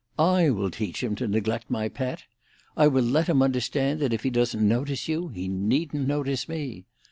[0.17, 2.23] I will teach him to neglect my pet.
[2.75, 6.85] I will let him understand that if he doesn't notice you, he needn't notice me.